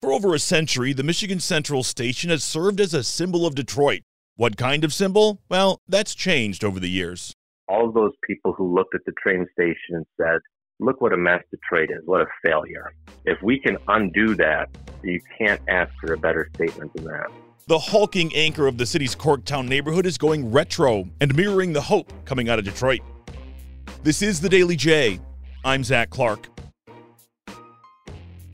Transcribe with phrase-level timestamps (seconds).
[0.00, 4.02] For over a century, the Michigan Central Station has served as a symbol of Detroit.
[4.36, 5.40] What kind of symbol?
[5.48, 7.34] Well, that's changed over the years.
[7.66, 10.38] All those people who looked at the train station and said,
[10.78, 12.92] look what a mess Detroit is, what a failure.
[13.24, 14.68] If we can undo that,
[15.02, 17.32] you can't ask for a better statement than that.
[17.66, 22.12] The hulking anchor of the city's Corktown neighborhood is going retro and mirroring the hope
[22.24, 23.00] coming out of Detroit.
[24.04, 25.18] This is the Daily J.
[25.64, 26.46] I'm Zach Clark.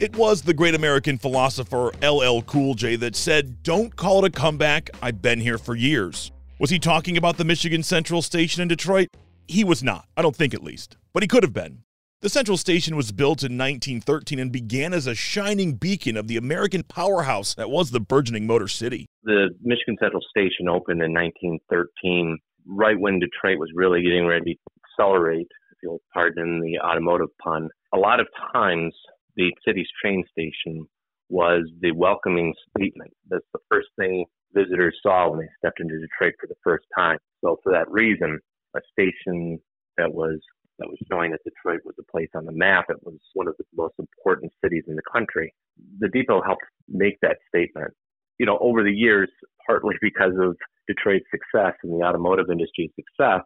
[0.00, 4.30] It was the great American philosopher LL Cool J that said, Don't call it a
[4.30, 4.90] comeback.
[5.00, 6.32] I've been here for years.
[6.58, 9.08] Was he talking about the Michigan Central Station in Detroit?
[9.46, 10.06] He was not.
[10.16, 10.96] I don't think at least.
[11.12, 11.84] But he could have been.
[12.22, 16.38] The Central Station was built in 1913 and began as a shining beacon of the
[16.38, 19.06] American powerhouse that was the burgeoning Motor City.
[19.22, 22.36] The Michigan Central Station opened in 1913,
[22.66, 27.68] right when Detroit was really getting ready to accelerate, if you'll pardon the automotive pun.
[27.94, 28.92] A lot of times,
[29.36, 30.86] the city's train station
[31.28, 33.12] was the welcoming statement.
[33.28, 37.18] That's the first thing visitors saw when they stepped into Detroit for the first time.
[37.44, 38.38] So, for that reason,
[38.76, 39.58] a station
[39.96, 40.38] that was
[40.78, 42.86] that was showing that Detroit was a place on the map.
[42.88, 45.54] It was one of the most important cities in the country.
[46.00, 47.92] The depot helped make that statement.
[48.38, 49.28] You know, over the years,
[49.66, 50.56] partly because of
[50.88, 53.42] Detroit's success and the automotive industry's success,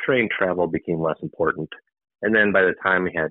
[0.00, 1.68] train travel became less important.
[2.22, 3.30] And then by the time we had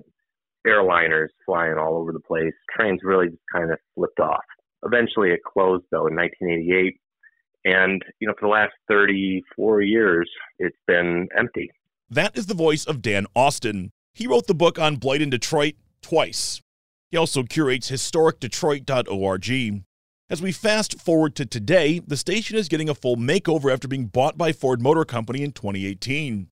[0.66, 4.44] airliners flying all over the place, trains really just kind of slipped off.
[4.84, 7.00] Eventually it closed though in 1988.
[7.66, 11.70] And, you know, for the last 34 years, it's been empty.
[12.10, 13.90] That is the voice of Dan Austin.
[14.12, 16.60] He wrote the book on Blight in Detroit twice.
[17.10, 19.84] He also curates historicdetroit.org.
[20.30, 24.06] As we fast forward to today, the station is getting a full makeover after being
[24.06, 26.48] bought by Ford Motor Company in 2018.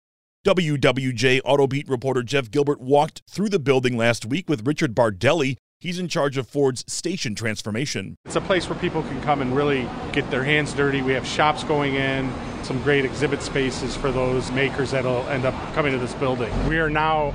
[0.47, 5.57] WWJ Autobeat reporter Jeff Gilbert walked through the building last week with Richard Bardelli.
[5.81, 8.15] He's in charge of Ford's station transformation.
[8.23, 11.01] It's a place where people can come and really get their hands dirty.
[11.01, 15.53] We have shops going in, some great exhibit spaces for those makers that'll end up
[15.73, 16.53] coming to this building.
[16.69, 17.33] We are now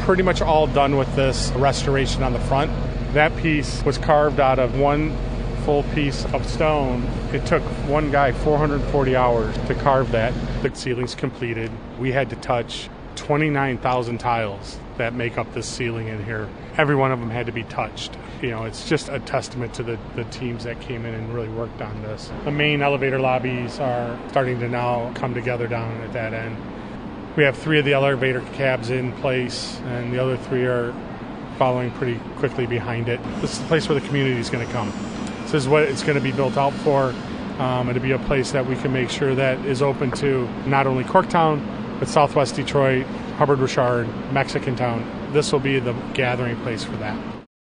[0.00, 2.70] pretty much all done with this restoration on the front.
[3.14, 5.16] That piece was carved out of one
[5.64, 7.02] full piece of stone.
[7.32, 10.34] It took one guy 440 hours to carve that.
[10.62, 11.70] The ceiling's completed.
[11.98, 16.48] We had to touch 29,000 tiles that make up this ceiling in here.
[16.76, 18.16] Every one of them had to be touched.
[18.42, 21.48] You know, it's just a testament to the, the teams that came in and really
[21.48, 22.30] worked on this.
[22.44, 26.56] The main elevator lobbies are starting to now come together down at that end.
[27.36, 30.94] We have three of the elevator cabs in place, and the other three are
[31.58, 33.20] following pretty quickly behind it.
[33.40, 34.92] This is the place where the community is going to come.
[35.50, 37.06] This is what it's going to be built out for,
[37.58, 40.48] um, and to be a place that we can make sure that is open to
[40.64, 41.60] not only Corktown,
[41.98, 43.04] but Southwest Detroit,
[43.36, 45.04] Hubbard Richard, Mexican Town.
[45.32, 47.20] This will be the gathering place for that.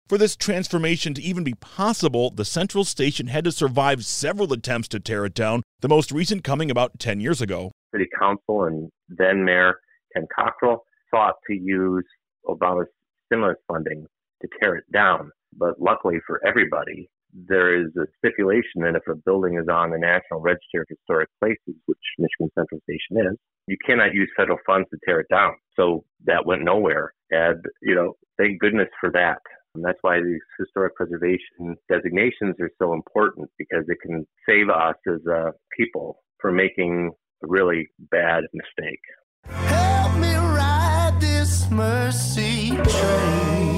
[0.06, 4.86] For this transformation to even be possible, the Central Station had to survive several attempts
[4.88, 7.72] to tear it down, the most recent coming about 10 years ago.
[7.92, 9.80] City Council and then Mayor
[10.14, 10.78] Ken Cockrel
[11.12, 12.04] sought to use
[12.46, 12.86] Obama's
[13.26, 14.06] stimulus funding
[14.40, 15.32] to tear it down.
[15.58, 19.98] But luckily for everybody, there is a stipulation that if a building is on the
[19.98, 24.88] National Register of Historic Places, which Michigan Central Station is, you cannot use federal funds
[24.90, 25.52] to tear it down.
[25.76, 27.12] So that went nowhere.
[27.30, 29.38] And, you know, thank goodness for that.
[29.74, 34.96] And that's why these historic preservation designations are so important because it can save us
[35.08, 37.10] as a people from making
[37.42, 39.00] a really bad mistake.
[39.48, 43.71] Help me ride this mercy train.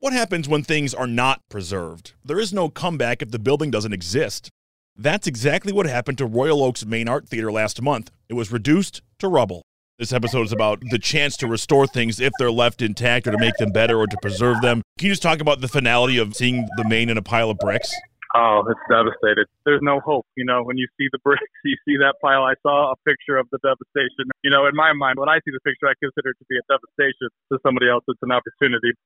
[0.00, 2.14] What happens when things are not preserved?
[2.24, 4.48] There is no comeback if the building doesn't exist.
[4.96, 8.10] That's exactly what happened to Royal Oaks Main Art Theater last month.
[8.26, 9.60] It was reduced to rubble.
[9.98, 13.38] This episode is about the chance to restore things if they're left intact or to
[13.38, 14.80] make them better or to preserve them.
[14.96, 17.58] Can you just talk about the finality of seeing the main in a pile of
[17.58, 17.92] bricks?
[18.34, 19.48] Oh, it's devastated.
[19.66, 20.24] There's no hope.
[20.34, 22.44] You know, when you see the bricks, you see that pile.
[22.44, 24.32] I saw a picture of the devastation.
[24.42, 26.56] You know, in my mind, when I see the picture, I consider it to be
[26.56, 27.28] a devastation.
[27.52, 28.96] To somebody else, it's an opportunity.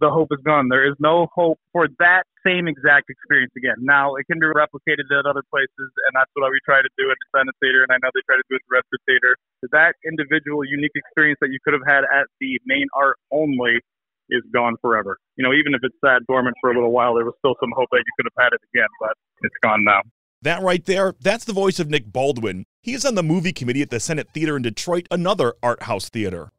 [0.00, 0.72] The hope is gone.
[0.72, 3.76] There is no hope for that same exact experience again.
[3.84, 7.12] Now, it can be replicated at other places, and that's what we try to do
[7.12, 9.02] at the Senate Theater, and I know they try to do it at the Redford
[9.04, 9.32] Theater.
[9.76, 13.84] That individual, unique experience that you could have had at the main art only
[14.32, 15.18] is gone forever.
[15.36, 17.72] You know, even if it sat dormant for a little while, there was still some
[17.76, 19.12] hope that you could have had it again, but
[19.44, 20.00] it's gone now.
[20.42, 22.64] That right there, that's the voice of Nick Baldwin.
[22.82, 26.08] He is on the movie committee at the Senate Theater in Detroit, another art house
[26.08, 26.50] theater.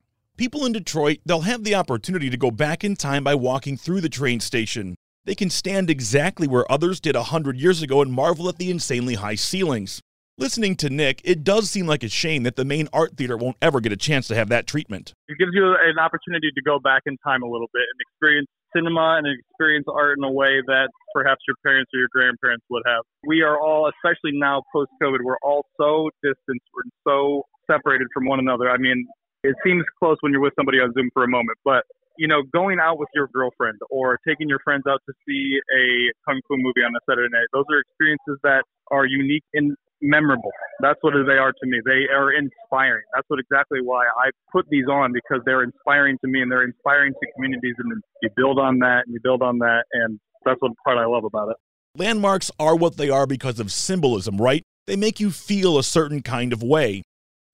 [0.41, 4.01] People in Detroit, they'll have the opportunity to go back in time by walking through
[4.01, 4.95] the train station.
[5.23, 8.71] They can stand exactly where others did a hundred years ago and marvel at the
[8.71, 10.01] insanely high ceilings.
[10.39, 13.57] Listening to Nick, it does seem like a shame that the main art theater won't
[13.61, 15.13] ever get a chance to have that treatment.
[15.27, 18.47] It gives you an opportunity to go back in time a little bit and experience
[18.75, 22.81] cinema and experience art in a way that perhaps your parents or your grandparents would
[22.87, 23.03] have.
[23.27, 28.25] We are all, especially now post COVID, we're all so distant, we're so separated from
[28.25, 28.71] one another.
[28.71, 29.05] I mean,
[29.43, 31.83] it seems close when you're with somebody on Zoom for a moment, but
[32.17, 36.11] you know, going out with your girlfriend or taking your friends out to see a
[36.27, 40.51] kung fu movie on a Saturday night, those are experiences that are unique and memorable.
[40.81, 41.79] That's what they are to me.
[41.85, 43.03] They are inspiring.
[43.15, 46.63] That's what exactly why I put these on because they're inspiring to me and they're
[46.63, 50.61] inspiring to communities and you build on that and you build on that and that's
[50.61, 51.57] what part I love about it.
[51.95, 54.63] Landmarks are what they are because of symbolism, right?
[54.87, 57.03] They make you feel a certain kind of way.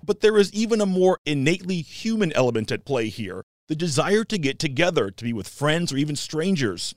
[0.04, 4.38] But there is even a more innately human element at play here the desire to
[4.38, 6.96] get together, to be with friends or even strangers.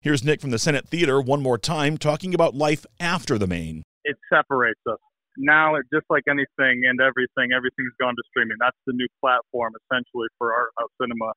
[0.00, 3.82] Here's Nick from the Senate Theater one more time talking about life after the main.
[4.04, 4.98] It separates us.
[5.36, 8.56] Now, just like anything and everything, everything's gone to streaming.
[8.60, 10.70] That's the new platform essentially for our,
[11.00, 11.32] cinema.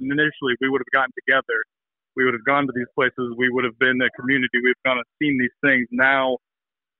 [0.00, 1.60] Initially, we would have gotten together.
[2.16, 3.34] We would have gone to these places.
[3.36, 4.64] We would have been a community.
[4.64, 5.84] We've gone and seen these things.
[5.92, 6.38] Now,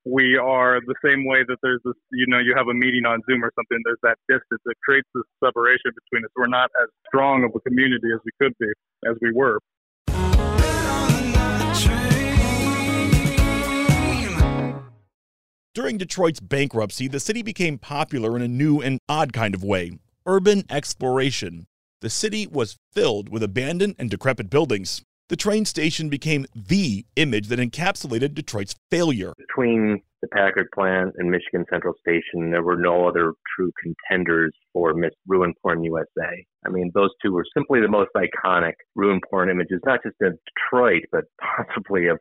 [0.06, 3.20] we are the same way that there's this, you know, you have a meeting on
[3.28, 4.62] Zoom or something, there's that distance.
[4.64, 6.30] It creates this separation between us.
[6.36, 8.68] We're not as strong of a community as we could be,
[9.04, 9.58] as we were.
[15.74, 19.98] During Detroit's bankruptcy, the city became popular in a new and odd kind of way
[20.24, 21.66] urban exploration.
[22.00, 25.02] The city was filled with abandoned and decrepit buildings.
[25.28, 29.32] The train station became the image that encapsulated Detroit's failure.
[29.37, 34.94] Between the Packard plant and Michigan Central Station, there were no other true contenders for
[34.94, 36.46] Miss Ruin Porn USA.
[36.64, 40.34] I mean, those two were simply the most iconic ruin porn images, not just of
[40.70, 41.25] Detroit, but
[41.56, 42.19] possibly of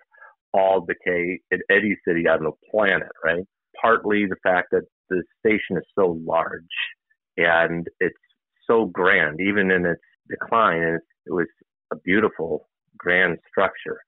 [0.51, 3.43] all decay in any city on the planet, right?
[3.79, 6.63] Partly the fact that the station is so large
[7.37, 8.15] and it's
[8.65, 11.47] so grand, even in its decline, and it was
[11.91, 13.99] a beautiful, grand structure.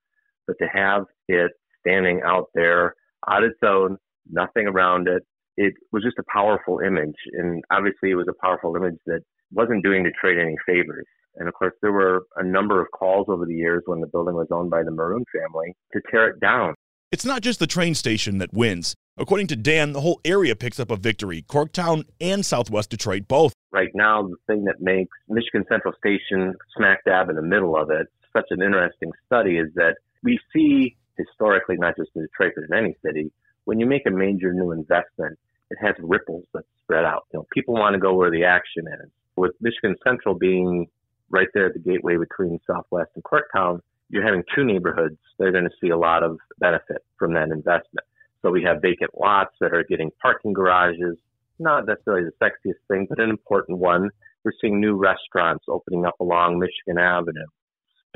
[0.45, 1.51] But to have it
[1.85, 2.93] standing out there
[3.27, 3.97] on its own,
[4.29, 5.23] nothing around it,
[5.57, 7.15] it was just a powerful image.
[7.33, 11.05] And obviously, it was a powerful image that wasn't doing Detroit any favors.
[11.35, 14.35] And of course, there were a number of calls over the years when the building
[14.35, 16.73] was owned by the Moroun family to tear it down.
[17.11, 18.95] It's not just the train station that wins.
[19.17, 21.43] According to Dan, the whole area picks up a victory.
[21.47, 23.53] Corktown and Southwest Detroit both.
[23.71, 27.89] Right now, the thing that makes Michigan Central Station smack dab in the middle of
[27.89, 28.07] it
[28.37, 32.73] such an interesting study is that we see historically, not just in Detroit, but in
[32.73, 33.31] any city,
[33.65, 35.37] when you make a major new investment,
[35.69, 37.25] it has ripples that spread out.
[37.33, 39.09] You know, people want to go where the action is.
[39.35, 40.87] With Michigan Central being
[41.29, 43.79] right there at the gateway between Southwest and Corktown,
[44.09, 45.17] you're having two neighborhoods.
[45.37, 48.05] They're going to see a lot of benefit from that investment.
[48.41, 51.17] So we have vacant lots that are getting parking garages,
[51.59, 54.09] not necessarily the sexiest thing, but an important one.
[54.43, 57.47] We're seeing new restaurants opening up along Michigan Avenue.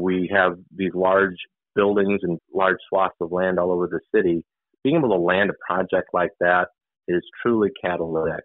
[0.01, 1.35] We have these large
[1.75, 4.43] buildings and large swaths of land all over the city.
[4.83, 6.67] Being able to land a project like that
[7.07, 8.43] is truly catalytic.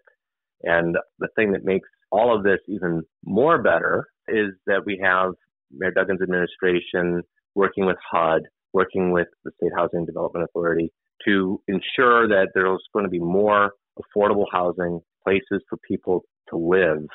[0.63, 5.31] And the thing that makes all of this even more better is that we have
[5.71, 7.21] Mayor Duggan's administration
[7.55, 10.91] working with HUD, working with the State Housing Development Authority
[11.25, 17.05] to ensure that there's going to be more affordable housing, places for people to live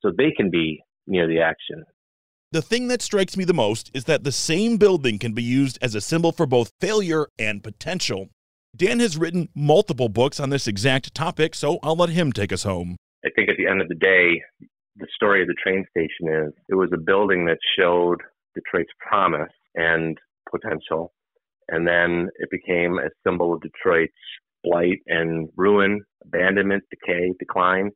[0.00, 1.84] so they can be near the action.
[2.52, 5.78] The thing that strikes me the most is that the same building can be used
[5.80, 8.28] as a symbol for both failure and potential.
[8.76, 12.64] Dan has written multiple books on this exact topic, so I'll let him take us
[12.64, 12.96] home.
[13.24, 14.42] I think at the end of the day,
[14.96, 18.20] the story of the train station is it was a building that showed
[18.54, 20.18] Detroit's promise and
[20.50, 21.14] potential,
[21.68, 24.12] and then it became a symbol of Detroit's
[24.62, 27.92] blight and ruin, abandonment, decay, decline.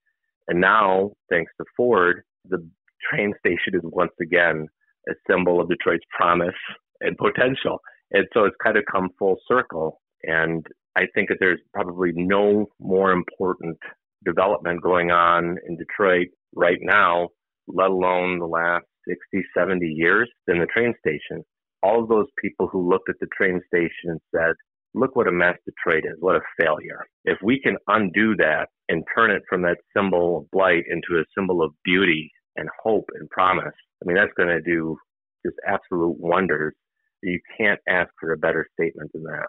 [0.49, 2.67] And now, thanks to Ford, the
[3.11, 4.67] train station is once again
[5.09, 6.55] a symbol of Detroit's promise
[7.01, 7.81] and potential.
[8.13, 10.01] And so it's kind of come full circle.
[10.23, 13.77] And I think that there's probably no more important
[14.25, 17.29] development going on in Detroit right now,
[17.69, 21.45] let alone the last 60, 70 years, than the train station.
[21.83, 24.55] All of those people who looked at the train station and said,
[24.95, 27.05] look what a mess Detroit is, what a failure.
[27.25, 31.25] If we can undo that and turn it from that symbol of blight into a
[31.37, 34.97] symbol of beauty and hope and promise, I mean, that's going to do
[35.45, 36.75] just absolute wonders.
[37.23, 39.47] You can't ask for a better statement than that.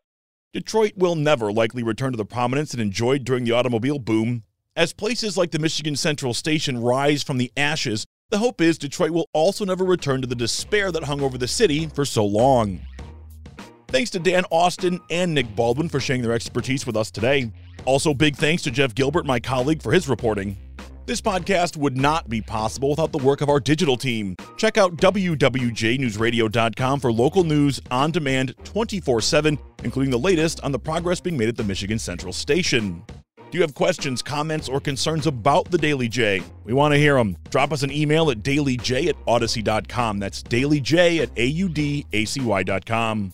[0.54, 4.44] Detroit will never likely return to the prominence it enjoyed during the automobile boom.
[4.76, 9.12] As places like the Michigan Central Station rise from the ashes, the hope is Detroit
[9.12, 12.82] will also never return to the despair that hung over the city for so long.
[13.88, 17.52] Thanks to Dan Austin and Nick Baldwin for sharing their expertise with us today.
[17.86, 20.58] Also, big thanks to Jeff Gilbert, my colleague, for his reporting.
[21.08, 24.36] This podcast would not be possible without the work of our digital team.
[24.58, 30.80] Check out WWJNewsRadio.com for local news on demand 24 7, including the latest on the
[30.80, 33.02] progress being made at the Michigan Central Station.
[33.38, 36.44] Do you have questions, comments, or concerns about the Daily J?
[36.66, 37.38] We want to hear them.
[37.52, 40.20] Drop us an email at dailyj at audacy.com.
[40.20, 41.34] That's dailyj at
[42.12, 43.34] audacy.com.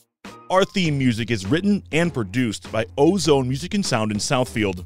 [0.51, 4.85] Our theme music is written and produced by Ozone Music and Sound in Southfield.